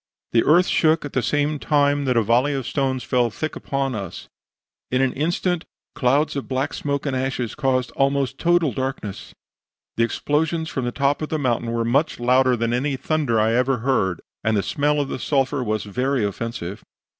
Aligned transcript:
The 0.31 0.43
earth 0.45 0.65
shook 0.65 1.05
at 1.05 1.13
the 1.13 1.21
same 1.21 1.59
time 1.59 2.05
that 2.05 2.17
a 2.17 2.23
volley 2.23 2.53
of 2.55 2.65
stones 2.65 3.03
fell 3.03 3.29
thick 3.29 3.55
upon 3.55 3.93
us; 3.93 4.29
in 4.89 4.99
an 4.99 5.13
instant 5.13 5.63
clouds 5.93 6.35
of 6.35 6.47
black 6.47 6.73
smoke 6.73 7.05
and 7.05 7.15
ashes 7.15 7.53
caused 7.53 7.91
almost 7.91 8.33
a 8.33 8.37
total 8.37 8.73
darkness; 8.73 9.35
the 9.97 10.03
explosions 10.03 10.69
from 10.69 10.85
the 10.85 10.91
top 10.91 11.21
of 11.21 11.29
the 11.29 11.37
mountain 11.37 11.71
were 11.71 11.85
much 11.85 12.19
louder 12.19 12.55
than 12.57 12.73
any 12.73 12.97
thunder 12.97 13.39
I 13.39 13.53
ever 13.53 13.77
heard, 13.85 14.21
and 14.43 14.57
the 14.57 14.63
smell 14.63 14.99
of 14.99 15.07
the 15.07 15.19
sulphur 15.19 15.63
was 15.63 15.83
very 15.83 16.25
offensive. 16.25 16.81